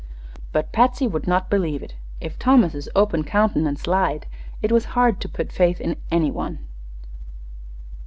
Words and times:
But 0.51 0.71
Patsy 0.71 1.05
would 1.07 1.27
not 1.27 1.47
believe 1.47 1.83
it. 1.83 1.93
If 2.19 2.39
Thomas' 2.39 2.89
open 2.95 3.23
countenance 3.23 3.85
lied, 3.85 4.25
it 4.63 4.71
was 4.71 4.85
hard 4.97 5.21
to 5.21 5.29
put 5.29 5.51
faith 5.51 5.79
in 5.79 5.95
any 6.11 6.31
one. 6.31 6.57